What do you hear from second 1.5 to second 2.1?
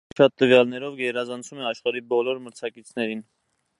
է աշխարհի